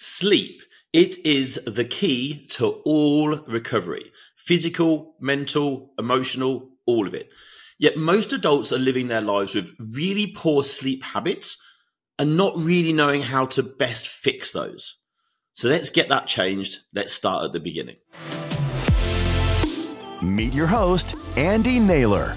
[0.00, 0.62] Sleep.
[0.92, 7.28] It is the key to all recovery physical, mental, emotional, all of it.
[7.78, 11.60] Yet most adults are living their lives with really poor sleep habits
[12.18, 14.96] and not really knowing how to best fix those.
[15.54, 16.78] So let's get that changed.
[16.94, 17.96] Let's start at the beginning.
[20.22, 22.36] Meet your host, Andy Naylor.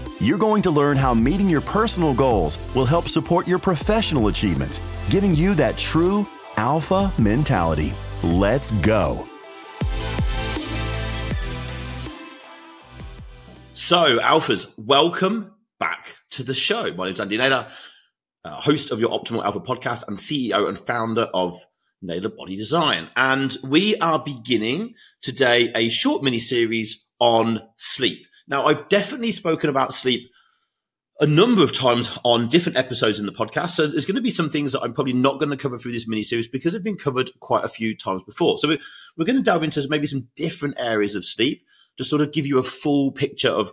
[0.21, 4.79] You're going to learn how meeting your personal goals will help support your professional achievements,
[5.09, 7.91] giving you that true alpha mentality.
[8.21, 9.27] Let's go.
[13.73, 16.93] So, Alphas, welcome back to the show.
[16.93, 17.67] My name is Andy Naylor,
[18.45, 21.57] uh, host of your Optimal Alpha podcast and CEO and founder of
[22.03, 23.09] Naylor Body Design.
[23.15, 28.27] And we are beginning today a short mini series on sleep.
[28.51, 30.29] Now, I've definitely spoken about sleep
[31.21, 33.71] a number of times on different episodes in the podcast.
[33.71, 35.93] So there's going to be some things that I'm probably not going to cover through
[35.93, 38.57] this mini series because they've been covered quite a few times before.
[38.57, 41.63] So we're, going to delve into maybe some different areas of sleep
[41.97, 43.71] to sort of give you a full picture of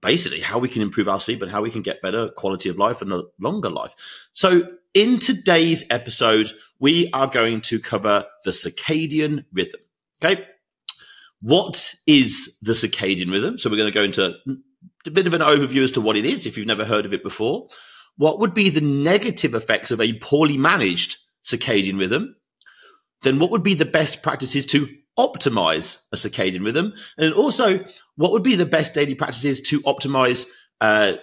[0.00, 2.78] basically how we can improve our sleep and how we can get better quality of
[2.78, 3.94] life and a longer life.
[4.32, 9.80] So in today's episode, we are going to cover the circadian rhythm.
[10.22, 10.46] Okay.
[11.40, 13.58] What is the circadian rhythm?
[13.58, 14.34] So we're going to go into
[15.06, 17.12] a bit of an overview as to what it is if you've never heard of
[17.12, 17.68] it before.
[18.16, 22.36] What would be the negative effects of a poorly managed circadian rhythm?
[23.22, 24.88] Then what would be the best practices to
[25.18, 26.92] optimize a circadian rhythm?
[27.16, 27.84] And also,
[28.16, 30.46] what would be the best daily practices to optimize
[30.80, 31.14] uh,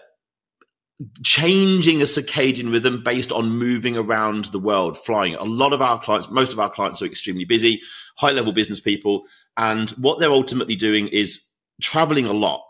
[1.24, 5.36] changing a circadian rhythm based on moving around the world, flying.
[5.36, 7.82] A lot of our clients, most of our clients are extremely busy,
[8.18, 9.24] high level business people.
[9.58, 11.44] And what they're ultimately doing is
[11.82, 12.64] traveling a lot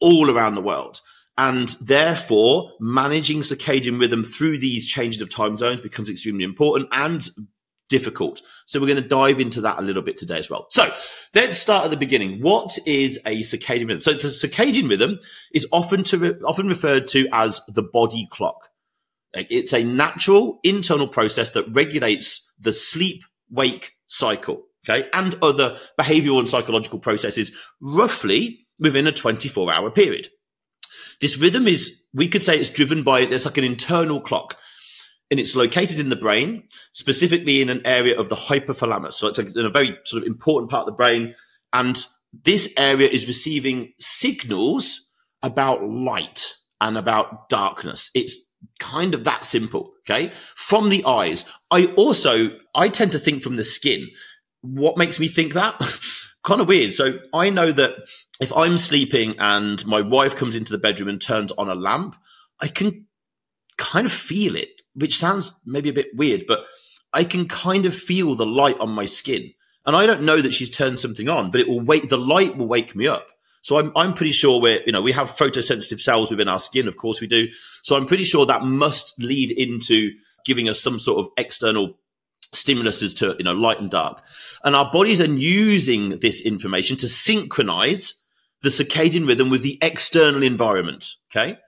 [0.00, 1.00] all around the world.
[1.36, 7.28] And therefore, managing circadian rhythm through these changes of time zones becomes extremely important and
[7.88, 8.42] difficult.
[8.66, 10.66] So we're going to dive into that a little bit today as well.
[10.70, 10.92] So
[11.34, 12.40] let's start at the beginning.
[12.40, 14.00] What is a circadian rhythm?
[14.00, 15.18] So the circadian rhythm
[15.52, 18.68] is often to re- often referred to as the body clock.
[19.34, 24.62] It's a natural internal process that regulates the sleep wake cycle.
[24.88, 25.08] Okay.
[25.12, 30.28] And other behavioral and psychological processes roughly within a 24 hour period.
[31.20, 34.58] This rhythm is, we could say it's driven by, there's like an internal clock
[35.30, 39.14] and it's located in the brain, specifically in an area of the hypothalamus.
[39.14, 41.34] So it's in a very sort of important part of the brain.
[41.72, 42.04] And
[42.44, 45.10] this area is receiving signals
[45.42, 48.10] about light and about darkness.
[48.14, 48.36] It's
[48.78, 49.92] kind of that simple.
[50.08, 50.32] Okay.
[50.54, 51.44] From the eyes.
[51.70, 54.04] I also, I tend to think from the skin.
[54.60, 55.80] What makes me think that?
[56.44, 56.94] kind of weird.
[56.94, 57.94] So I know that
[58.40, 62.16] if I'm sleeping and my wife comes into the bedroom and turns on a lamp,
[62.60, 63.06] I can
[63.78, 66.64] kind of feel it, which sounds maybe a bit weird, but
[67.12, 69.52] I can kind of feel the light on my skin.
[69.86, 72.56] And I don't know that she's turned something on, but it will wake, the light
[72.56, 73.28] will wake me up.
[73.60, 76.86] So I'm, I'm pretty sure we're, you know, we have photosensitive cells within our skin.
[76.88, 77.48] Of course we do.
[77.82, 80.12] So I'm pretty sure that must lead into
[80.44, 81.94] giving us some sort of external
[82.52, 84.22] stimuluses to, you know, light and dark.
[84.64, 88.22] And our bodies are using this information to synchronize
[88.62, 91.12] the circadian rhythm with the external environment.
[91.30, 91.58] Okay.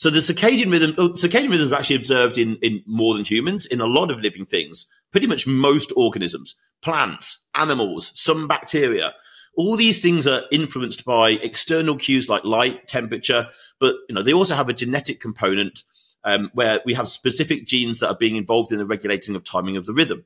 [0.00, 3.66] So the circadian rhythm, oh, circadian rhythm is actually observed in, in more than humans,
[3.66, 9.12] in a lot of living things, pretty much most organisms, plants, animals, some bacteria.
[9.58, 14.32] All these things are influenced by external cues like light, temperature, but you know they
[14.32, 15.82] also have a genetic component
[16.24, 19.76] um, where we have specific genes that are being involved in the regulating of timing
[19.76, 20.24] of the rhythm.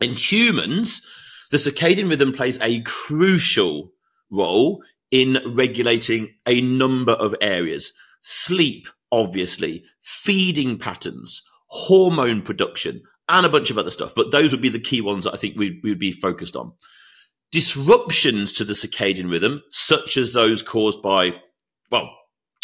[0.00, 1.04] In humans,
[1.50, 3.90] the circadian rhythm plays a crucial
[4.30, 7.92] role in regulating a number of areas.
[8.22, 14.12] Sleep, obviously, feeding patterns, hormone production, and a bunch of other stuff.
[14.14, 16.72] But those would be the key ones that I think we would be focused on.
[17.52, 21.34] Disruptions to the circadian rhythm, such as those caused by,
[21.90, 22.10] well,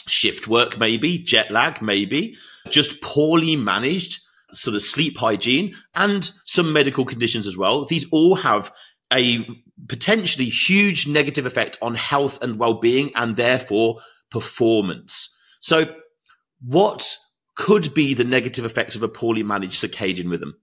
[0.07, 2.37] shift work, maybe, jet lag, maybe,
[2.69, 4.21] just poorly managed
[4.53, 7.85] sort of sleep hygiene and some medical conditions as well.
[7.85, 8.73] These all have
[9.13, 9.47] a
[9.89, 14.01] potentially huge negative effect on health and well-being and therefore
[14.31, 15.37] performance.
[15.61, 15.95] So
[16.61, 17.17] what
[17.55, 20.57] could be the negative effects of a poorly managed circadian rhythm?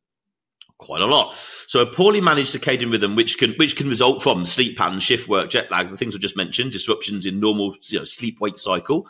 [0.83, 1.35] quite a lot.
[1.67, 5.27] So a poorly managed circadian rhythm, which can which can result from sleep patterns, shift
[5.27, 8.59] work, jet lag, the things I just mentioned, disruptions in normal you know, sleep wake
[8.59, 9.07] cycle.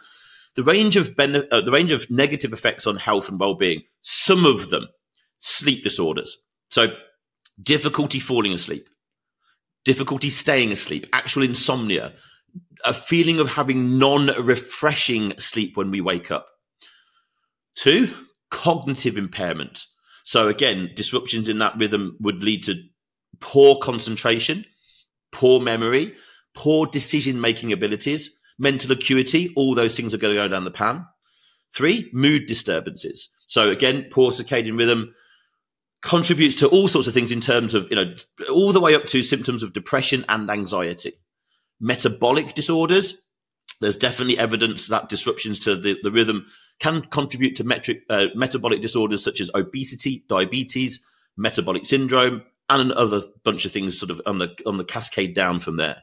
[0.55, 3.83] The range of ben- uh, the range of negative effects on health and well being.
[4.01, 4.87] Some of them
[5.39, 6.37] sleep disorders.
[6.69, 6.87] So
[7.61, 8.87] difficulty falling asleep,
[9.83, 12.13] difficulty staying asleep, actual insomnia,
[12.85, 16.47] a feeling of having non refreshing sleep when we wake up.
[17.75, 18.13] Two,
[18.51, 19.85] cognitive impairment.
[20.23, 22.81] So again, disruptions in that rhythm would lead to
[23.39, 24.65] poor concentration,
[25.31, 26.13] poor memory,
[26.53, 29.51] poor decision making abilities, mental acuity.
[29.55, 31.05] All those things are going to go down the pan.
[31.73, 33.29] Three, mood disturbances.
[33.47, 35.13] So again, poor circadian rhythm
[36.03, 38.13] contributes to all sorts of things in terms of, you know,
[38.51, 41.13] all the way up to symptoms of depression and anxiety.
[41.79, 43.19] Metabolic disorders.
[43.81, 46.45] There's definitely evidence that disruptions to the, the rhythm
[46.79, 51.01] can contribute to metric, uh, metabolic disorders such as obesity, diabetes,
[51.35, 55.59] metabolic syndrome, and another bunch of things sort of on the on the cascade down
[55.59, 55.97] from there.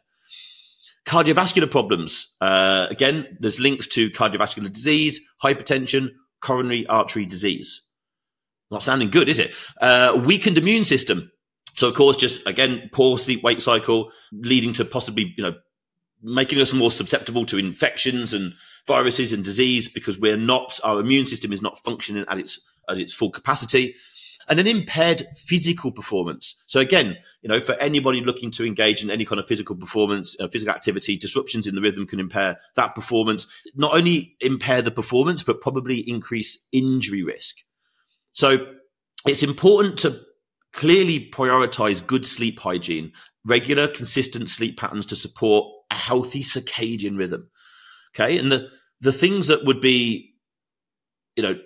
[1.06, 2.34] Cardiovascular problems.
[2.40, 6.10] Uh, again, there's links to cardiovascular disease, hypertension,
[6.40, 7.82] coronary artery disease.
[8.70, 9.52] Not sounding good, is it?
[9.80, 11.32] Uh, weakened immune system.
[11.74, 15.54] So, of course, just again, poor sleep wake cycle leading to possibly, you know,
[16.22, 18.54] making us more susceptible to infections and
[18.86, 22.98] viruses and disease because we're not, our immune system is not functioning at its, at
[22.98, 23.94] its full capacity.
[24.48, 26.60] And an impaired physical performance.
[26.66, 30.34] So again, you know, for anybody looking to engage in any kind of physical performance,
[30.40, 33.46] uh, physical activity, disruptions in the rhythm can impair that performance.
[33.76, 37.58] Not only impair the performance, but probably increase injury risk.
[38.32, 38.66] So
[39.24, 40.18] it's important to
[40.72, 43.12] clearly prioritize good sleep hygiene,
[43.44, 47.48] regular, consistent sleep patterns to support a healthy circadian rhythm.
[48.14, 48.38] Okay.
[48.38, 48.68] And the,
[49.00, 50.34] the things that would be,
[51.36, 51.58] you know,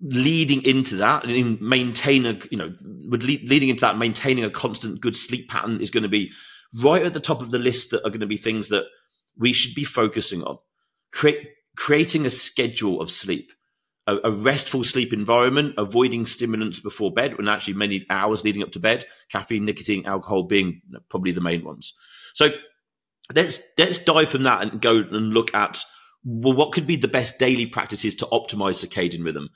[0.00, 2.72] leading into that and in maintaining, you know,
[3.08, 6.30] would lead, leading into that, maintaining a constant good sleep pattern is going to be
[6.82, 8.84] right at the top of the list that are going to be things that
[9.36, 10.58] we should be focusing on.
[11.12, 13.50] Create, creating a schedule of sleep,
[14.08, 18.72] a, a, restful sleep environment, avoiding stimulants before bed, and actually many hours leading up
[18.72, 21.92] to bed, caffeine, nicotine, alcohol being probably the main ones.
[22.34, 22.50] So
[23.34, 25.84] let's let's dive from that and go and look at
[26.24, 29.50] well, what could be the best daily practices to optimize circadian rhythm.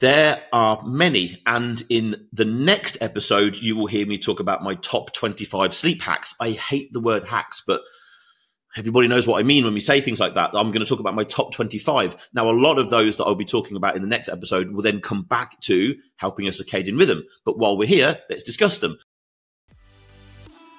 [0.00, 4.76] There are many, and in the next episode, you will hear me talk about my
[4.76, 6.34] top 25 sleep hacks.
[6.40, 7.80] I hate the word hacks, but
[8.78, 10.50] everybody knows what I mean when we say things like that.
[10.54, 12.16] I'm going to talk about my top 25.
[12.32, 14.82] Now, a lot of those that I'll be talking about in the next episode will
[14.82, 17.24] then come back to helping a circadian rhythm.
[17.44, 18.98] But while we're here, let's discuss them.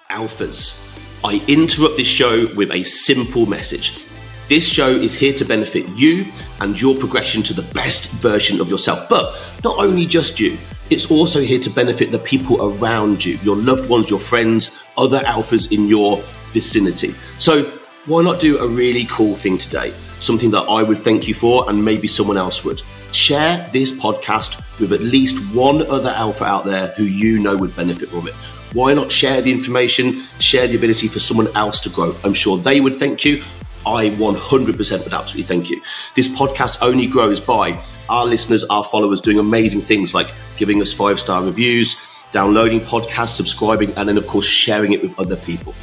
[0.10, 0.86] Alphas.
[1.24, 4.06] I interrupt this show with a simple message.
[4.48, 6.26] This show is here to benefit you
[6.62, 9.08] and your progression to the best version of yourself.
[9.10, 10.58] But not only just you,
[10.90, 15.20] it's also here to benefit the people around you, your loved ones, your friends, other
[15.20, 16.18] alphas in your
[16.52, 17.14] vicinity.
[17.38, 17.79] So,
[18.10, 19.92] why not do a really cool thing today?
[20.20, 22.82] Something that I would thank you for, and maybe someone else would.
[23.12, 27.76] Share this podcast with at least one other alpha out there who you know would
[27.76, 28.34] benefit from it.
[28.74, 32.16] Why not share the information, share the ability for someone else to grow?
[32.24, 33.44] I'm sure they would thank you.
[33.86, 35.80] I 100% would absolutely thank you.
[36.16, 37.80] This podcast only grows by
[38.10, 41.96] our listeners, our followers doing amazing things like giving us five star reviews,
[42.32, 45.74] downloading podcasts, subscribing, and then, of course, sharing it with other people.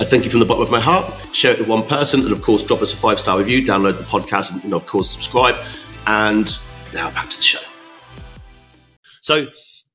[0.00, 1.12] I thank you from the bottom of my heart.
[1.32, 3.96] Share it with one person, and of course, drop us a five star review, download
[3.96, 5.56] the podcast, and, you know, of course, subscribe.
[6.06, 6.50] And
[6.92, 7.60] now back to the show.
[9.20, 9.46] So,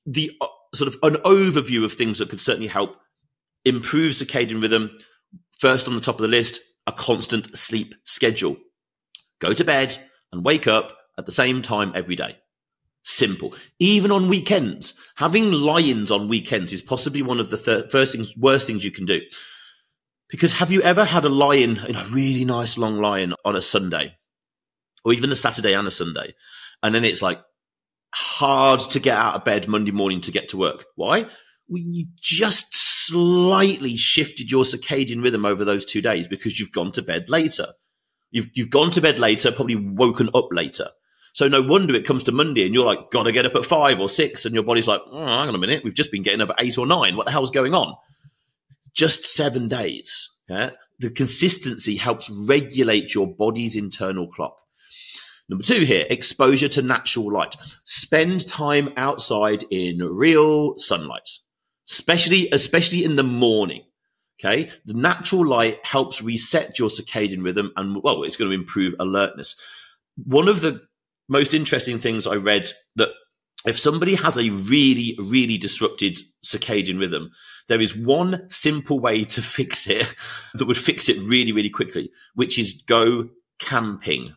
[0.06, 2.98] the uh, sort of an overview of things that could certainly help
[3.66, 4.98] improve circadian rhythm.
[5.60, 8.58] First on the top of the list, a constant sleep schedule.
[9.40, 9.98] Go to bed
[10.32, 12.38] and wake up at the same time every day.
[13.04, 13.56] Simple.
[13.80, 18.36] Even on weekends, having lie-ins on weekends is possibly one of the thir- first things,
[18.38, 19.22] worst things you can do.
[20.30, 23.62] Because have you ever had a lion you know, really nice long lie-in on a
[23.62, 24.16] Sunday,
[25.04, 26.36] or even a Saturday and a Sunday,
[26.84, 27.42] and then it's like
[28.14, 30.86] hard to get out of bed Monday morning to get to work.
[30.96, 31.22] Why?
[31.68, 36.92] Well, you just slightly shifted your circadian rhythm over those two days because you've gone
[36.94, 37.68] to bed later.
[38.32, 40.90] You've, you've gone to bed later, probably woken up later.
[41.40, 44.02] So no wonder it comes to Monday and you're like, gotta get up at five
[44.02, 44.44] or six.
[44.44, 45.86] And your body's like, oh, hang on a minute.
[45.86, 47.16] We've just been getting up at eight or nine.
[47.16, 47.96] What the hell's going on?
[48.94, 50.32] Just seven days.
[50.50, 50.72] Yeah?
[51.00, 54.58] The consistency helps regulate your body's internal clock.
[55.48, 57.56] Number two here, exposure to natural light.
[57.86, 61.30] Spend time outside in real sunlight,
[61.90, 63.84] especially, especially in the morning.
[64.42, 64.72] Okay.
[64.84, 69.56] The natural light helps reset your circadian rhythm and, well, it's going to improve alertness.
[70.26, 70.89] One of the
[71.30, 73.10] most interesting things I read that
[73.66, 77.32] if somebody has a really, really disrupted circadian rhythm,
[77.68, 80.14] there is one simple way to fix it
[80.54, 84.36] that would fix it really, really quickly, which is go camping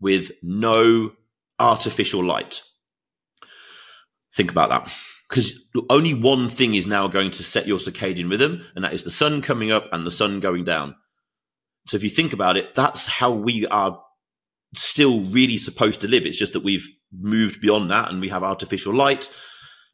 [0.00, 1.12] with no
[1.58, 2.62] artificial light.
[4.34, 4.92] Think about that.
[5.28, 9.02] Because only one thing is now going to set your circadian rhythm, and that is
[9.02, 10.94] the sun coming up and the sun going down.
[11.86, 14.00] So if you think about it, that's how we are
[14.74, 16.26] still really supposed to live.
[16.26, 19.32] It's just that we've moved beyond that and we have artificial light.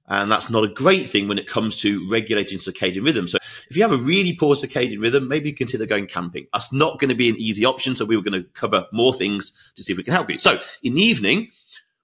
[0.08, 3.28] And that's not a great thing when it comes to regulating circadian rhythm.
[3.28, 3.38] So
[3.70, 6.48] if you have a really poor circadian rhythm, maybe consider going camping.
[6.52, 7.94] That's not going to be an easy option.
[7.94, 10.38] So we were going to cover more things to see if we can help you.
[10.38, 11.50] So in the evening,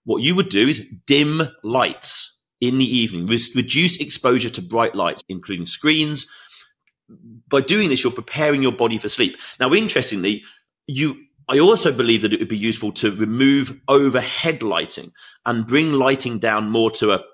[0.05, 5.23] what you would do is dim lights in the evening, reduce exposure to bright lights,
[5.29, 6.31] including screens.
[7.49, 9.37] By doing this, you're preparing your body for sleep.
[9.59, 10.45] Now, interestingly,
[10.87, 11.17] you
[11.49, 15.13] I also believe that it would be useful to remove overhead lighting
[15.45, 17.25] and bring lighting down more to a,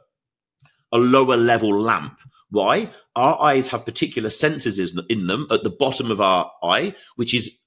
[0.92, 2.18] a lower level lamp.
[2.50, 2.90] Why?
[3.16, 4.78] Our eyes have particular sensors
[5.08, 7.58] in them at the bottom of our eye, which is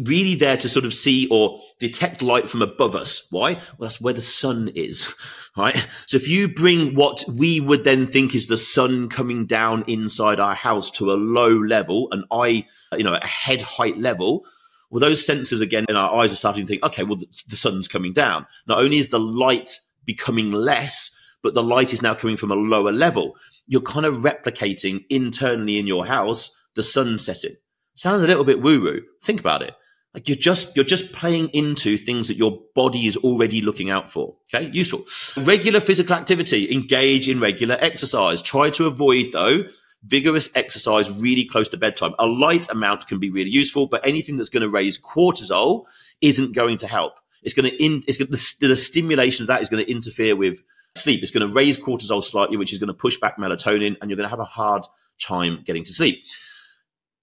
[0.00, 3.26] really there to sort of see or detect light from above us.
[3.30, 3.54] Why?
[3.54, 5.12] Well, that's where the sun is,
[5.56, 5.86] right?
[6.06, 10.40] So if you bring what we would then think is the sun coming down inside
[10.40, 14.44] our house to a low level, an eye, you know, a head height level,
[14.90, 17.56] well, those sensors again in our eyes are starting to think, okay, well, the, the
[17.56, 18.46] sun's coming down.
[18.66, 22.56] Not only is the light becoming less, but the light is now coming from a
[22.56, 23.34] lower level.
[23.66, 27.56] You're kind of replicating internally in your house the sun setting.
[27.94, 29.02] Sounds a little bit woo woo.
[29.22, 29.74] Think about it.
[30.14, 34.10] Like you're just you're just playing into things that your body is already looking out
[34.10, 34.36] for.
[34.54, 35.04] Okay, useful.
[35.36, 36.72] Regular physical activity.
[36.72, 38.40] Engage in regular exercise.
[38.40, 39.64] Try to avoid though
[40.06, 42.14] vigorous exercise really close to bedtime.
[42.18, 45.84] A light amount can be really useful, but anything that's going to raise cortisol
[46.20, 47.14] isn't going to help.
[47.42, 50.36] It's going to in, it's going the, the stimulation of that is going to interfere
[50.36, 50.60] with
[50.96, 51.22] sleep.
[51.22, 54.16] It's going to raise cortisol slightly, which is going to push back melatonin, and you're
[54.16, 54.84] going to have a hard
[55.20, 56.22] time getting to sleep.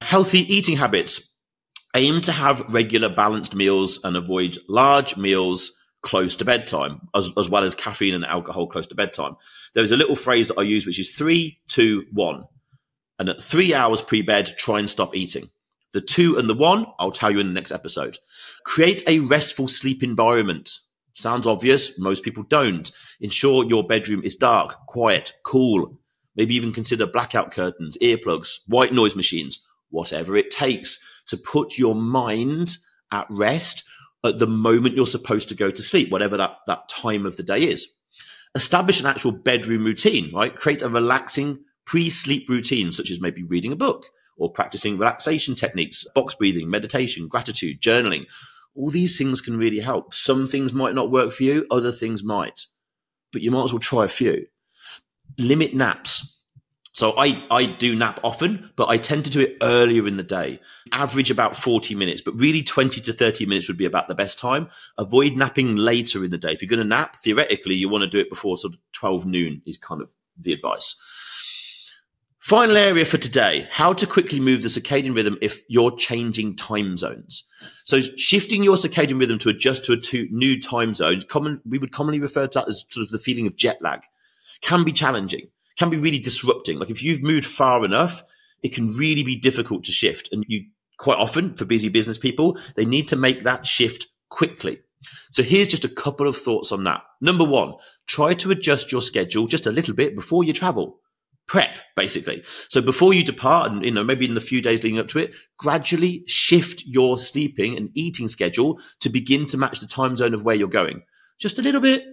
[0.02, 1.30] Healthy eating habits.
[1.96, 5.72] Aim to have regular balanced meals and avoid large meals
[6.02, 9.36] close to bedtime, as, as well as caffeine and alcohol close to bedtime.
[9.74, 12.44] There's a little phrase that I use, which is three, two, one.
[13.20, 15.50] And at three hours pre bed, try and stop eating.
[15.94, 18.18] The two and the one, I'll tell you in the next episode.
[18.66, 20.72] Create a restful sleep environment.
[21.14, 21.98] Sounds obvious.
[22.00, 22.92] Most people don't.
[23.22, 26.00] Ensure your bedroom is dark, quiet, cool.
[26.36, 31.94] Maybe even consider blackout curtains, earplugs, white noise machines, whatever it takes to put your
[31.94, 32.76] mind
[33.12, 33.84] at rest
[34.26, 37.44] at the moment you're supposed to go to sleep, whatever that, that time of the
[37.44, 37.88] day is.
[38.56, 40.56] Establish an actual bedroom routine, right?
[40.56, 44.06] Create a relaxing, pre-sleep routines, such as maybe reading a book
[44.38, 48.26] or practicing relaxation techniques, box breathing, meditation, gratitude, journaling.
[48.76, 50.14] All these things can really help.
[50.14, 52.66] Some things might not work for you, other things might,
[53.32, 54.48] but you might as well try a few.
[55.38, 56.30] Limit naps.
[56.96, 60.24] So I, I do nap often, but I tend to do it earlier in the
[60.24, 60.60] day.
[60.92, 64.38] Average about 40 minutes, but really 20 to 30 minutes would be about the best
[64.38, 64.70] time.
[65.00, 66.52] Avoid napping later in the day.
[66.52, 69.26] If you're going to nap, theoretically, you want to do it before sort of 12
[69.26, 70.10] noon is kind of
[70.40, 70.96] the advice.
[72.44, 76.98] Final area for today, how to quickly move the circadian rhythm if you're changing time
[76.98, 77.46] zones.
[77.86, 81.78] So shifting your circadian rhythm to adjust to a two, new time zone, common, we
[81.78, 84.02] would commonly refer to that as sort of the feeling of jet lag,
[84.60, 85.48] can be challenging,
[85.78, 86.80] can be really disrupting.
[86.80, 88.26] Like if you've moved far enough,
[88.62, 90.28] it can really be difficult to shift.
[90.34, 90.66] And you
[90.98, 94.82] quite often for busy business people, they need to make that shift quickly.
[95.32, 97.04] So here's just a couple of thoughts on that.
[97.22, 101.00] Number one, try to adjust your schedule just a little bit before you travel
[101.54, 102.42] prep basically.
[102.70, 105.20] So before you depart and, you know, maybe in the few days leading up to
[105.20, 110.34] it, gradually shift your sleeping and eating schedule to begin to match the time zone
[110.34, 111.04] of where you're going.
[111.40, 112.06] Just a little bit,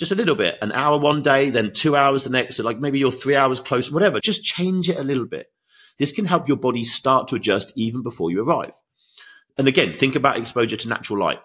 [0.00, 2.56] just a little bit, an hour one day, then two hours the next.
[2.56, 4.18] So like maybe you're three hours close, whatever.
[4.18, 5.48] Just change it a little bit.
[5.98, 8.72] This can help your body start to adjust even before you arrive.
[9.58, 11.40] And again, think about exposure to natural light.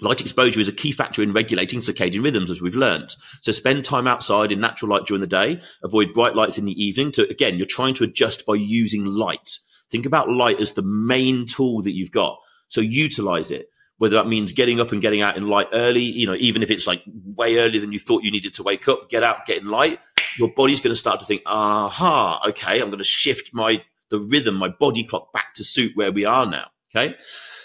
[0.00, 3.16] Light exposure is a key factor in regulating circadian rhythms, as we've learned.
[3.40, 6.82] So spend time outside in natural light during the day, avoid bright lights in the
[6.82, 7.10] evening.
[7.12, 9.58] To again, you're trying to adjust by using light.
[9.90, 12.38] Think about light as the main tool that you've got.
[12.68, 13.70] So utilize it.
[13.96, 16.70] Whether that means getting up and getting out in light early, you know, even if
[16.70, 17.02] it's like
[17.34, 19.98] way earlier than you thought you needed to wake up, get out, get in light.
[20.38, 24.20] Your body's going to start to think, aha, okay, I'm going to shift my the
[24.20, 26.68] rhythm, my body clock back to suit where we are now.
[26.94, 27.16] Okay.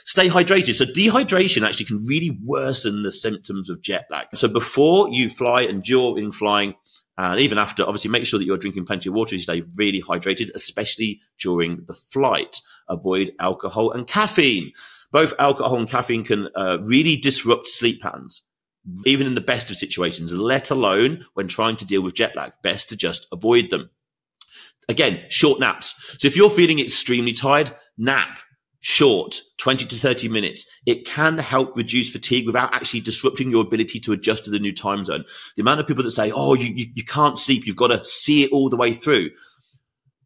[0.03, 0.75] Stay hydrated.
[0.75, 4.27] So dehydration actually can really worsen the symptoms of jet lag.
[4.35, 6.75] So before you fly and during flying,
[7.17, 9.35] and even after, obviously make sure that you're drinking plenty of water.
[9.35, 12.59] You stay really hydrated, especially during the flight.
[12.89, 14.71] Avoid alcohol and caffeine.
[15.11, 18.41] Both alcohol and caffeine can uh, really disrupt sleep patterns.
[19.05, 22.51] even in the best of situations, let alone when trying to deal with jet lag.
[22.63, 23.89] Best to just avoid them.
[24.89, 26.17] Again, short naps.
[26.19, 28.39] So if you're feeling extremely tired, nap
[28.85, 33.97] short 20 to 30 minutes it can help reduce fatigue without actually disrupting your ability
[33.97, 35.23] to adjust to the new time zone.
[35.55, 38.03] The amount of people that say oh you, you, you can't sleep you've got to
[38.03, 39.29] see it all the way through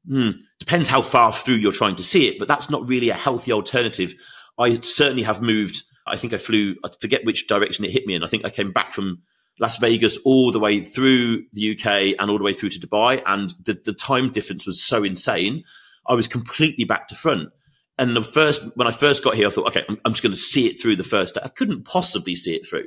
[0.10, 3.14] hmm, depends how far through you're trying to see it but that's not really a
[3.14, 4.16] healthy alternative.
[4.58, 8.16] I certainly have moved i think i flew i forget which direction it hit me
[8.16, 8.24] in.
[8.24, 9.22] i think i came back from
[9.60, 13.22] las vegas all the way through the uk and all the way through to dubai
[13.28, 15.64] and the, the time difference was so insane.
[16.10, 17.50] I was completely back to front
[17.98, 20.34] and the first, when I first got here, I thought, okay, I'm, I'm just going
[20.34, 21.42] to see it through the first day.
[21.44, 22.86] I couldn't possibly see it through.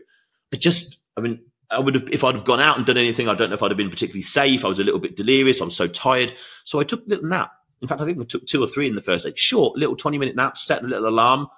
[0.52, 1.40] I just, I mean,
[1.70, 3.62] I would have, if I'd have gone out and done anything, I don't know if
[3.62, 4.64] I'd have been particularly safe.
[4.64, 5.60] I was a little bit delirious.
[5.60, 6.32] I was so tired.
[6.64, 7.50] So I took a little nap.
[7.82, 9.32] In fact, I think I took two or three in the first day.
[9.34, 11.48] Short, little 20 minute naps, set a little alarm,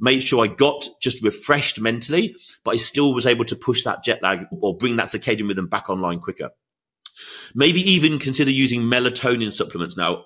[0.00, 2.34] made sure I got just refreshed mentally,
[2.64, 5.68] but I still was able to push that jet lag or bring that circadian rhythm
[5.68, 6.50] back online quicker.
[7.54, 9.96] Maybe even consider using melatonin supplements.
[9.96, 10.24] Now,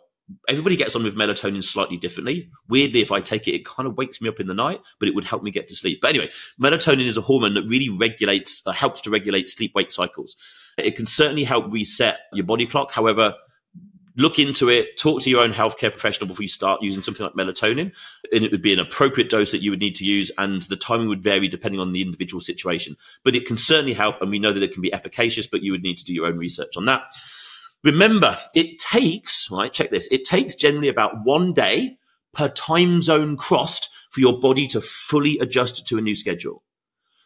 [0.49, 2.51] everybody gets on with melatonin slightly differently.
[2.69, 5.09] Weirdly, if I take it, it kind of wakes me up in the night, but
[5.09, 6.01] it would help me get to sleep.
[6.01, 9.93] But anyway, melatonin is a hormone that really regulates, uh, helps to regulate sleep wake
[9.93, 10.37] cycles.
[10.79, 12.93] It can certainly help reset your body clock.
[12.93, 13.35] However,
[14.17, 17.35] look into it, talk to your own healthcare professional before you start using something like
[17.35, 17.93] melatonin.
[18.33, 20.77] And it would be an appropriate dose that you would need to use, and the
[20.77, 22.97] timing would vary depending on the individual situation.
[23.25, 25.73] But it can certainly help, and we know that it can be efficacious, but you
[25.73, 27.03] would need to do your own research on that.
[27.85, 31.99] Remember, it takes, right, check this, it takes generally about one day
[32.33, 36.63] per time zone crossed for your body to fully adjust to a new schedule.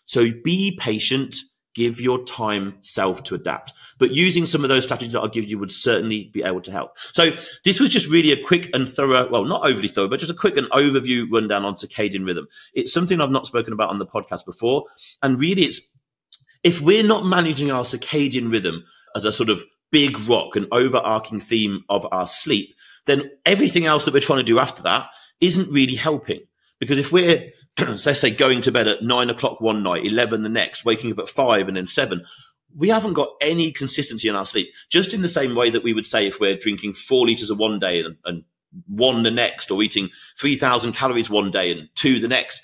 [0.06, 1.36] So be patient,
[1.74, 3.74] give your time self to adapt.
[3.98, 6.72] But using some of those strategies that I'll give you would certainly be able to
[6.72, 6.96] help.
[7.12, 7.32] So
[7.64, 10.34] this was just really a quick and thorough, well, not overly thorough, but just a
[10.34, 12.46] quick and overview rundown on circadian rhythm.
[12.72, 14.84] It's something I've not spoken about on the podcast before.
[15.22, 15.80] And really it's,
[16.62, 18.84] if we're not managing our circadian rhythm
[19.14, 22.74] as a sort of big rock, an overarching theme of our sleep,
[23.06, 25.08] then everything else that we're trying to do after that
[25.40, 26.40] isn't really helping.
[26.78, 30.48] Because if we're, let's say, going to bed at nine o'clock one night, 11 the
[30.48, 32.24] next, waking up at five and then seven,
[32.76, 34.68] we haven't got any consistency in our sleep.
[34.90, 37.58] Just in the same way that we would say if we're drinking four liters of
[37.58, 38.44] one day and, and
[38.86, 42.60] one the next, or eating 3,000 calories one day and two the next.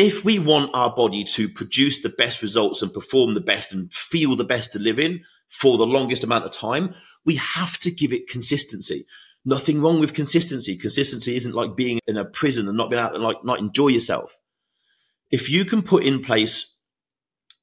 [0.00, 3.92] If we want our body to produce the best results and perform the best and
[3.92, 6.94] feel the best to live in, for the longest amount of time,
[7.26, 9.04] we have to give it consistency.
[9.44, 10.78] Nothing wrong with consistency.
[10.78, 13.88] Consistency isn't like being in a prison and not being out and like not enjoy
[13.88, 14.38] yourself.
[15.30, 16.78] If you can put in place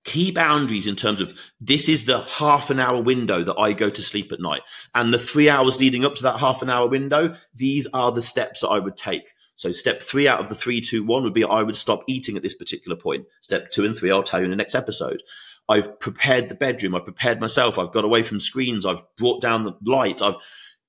[0.03, 3.89] key boundaries in terms of this is the half an hour window that I go
[3.89, 4.61] to sleep at night
[4.93, 8.21] and the three hours leading up to that half an hour window, these are the
[8.21, 9.31] steps that I would take.
[9.57, 12.37] So step three out of the three, two, one would be I would stop eating
[12.37, 13.25] at this particular point.
[13.41, 15.23] Step two and three, I'll tell you in the next episode.
[15.67, 16.95] I've prepared the bedroom.
[16.95, 17.77] I've prepared myself.
[17.77, 18.85] I've got away from screens.
[18.85, 20.21] I've brought down the light.
[20.21, 20.35] I've,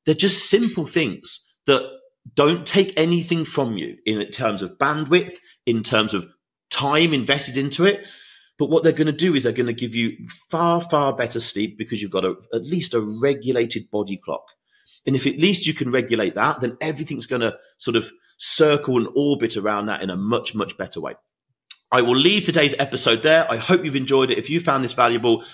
[0.07, 1.83] they're just simple things that
[2.35, 5.35] don't take anything from you in terms of bandwidth,
[5.67, 6.29] in terms of
[6.71, 8.07] time invested into it.
[8.59, 10.13] But what they're going to do is they're going to give you
[10.51, 14.45] far, far better sleep because you've got a, at least a regulated body clock.
[15.07, 18.97] And if at least you can regulate that, then everything's going to sort of circle
[18.99, 21.15] and orbit around that in a much, much better way.
[21.91, 23.51] I will leave today's episode there.
[23.51, 24.39] I hope you've enjoyed it.
[24.39, 25.45] If you found this valuable,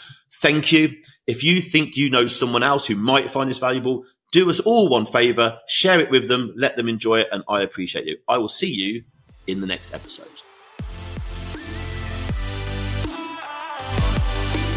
[0.40, 0.92] thank you.
[1.26, 4.88] If you think you know someone else who might find this valuable, do us all
[4.88, 8.16] one favor, share it with them, let them enjoy it, and I appreciate you.
[8.28, 9.04] I will see you
[9.46, 10.43] in the next episode.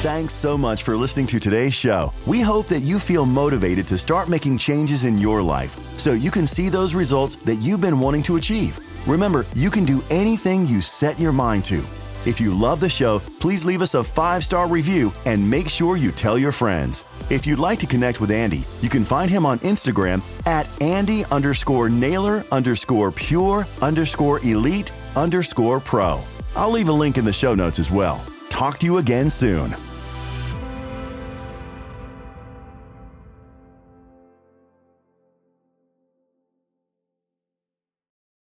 [0.01, 2.13] Thanks so much for listening to today's show.
[2.27, 6.29] We hope that you feel motivated to start making changes in your life so you
[6.29, 8.77] can see those results that you've been wanting to achieve.
[9.07, 11.83] Remember, you can do anything you set your mind to.
[12.27, 15.97] If you love the show, please leave us a five star review and make sure
[15.97, 17.03] you tell your friends.
[17.31, 21.25] If you'd like to connect with Andy, you can find him on Instagram at Andy
[21.31, 26.21] underscore Naylor underscore pure underscore elite underscore pro.
[26.55, 28.23] I'll leave a link in the show notes as well.
[28.49, 29.75] Talk to you again soon.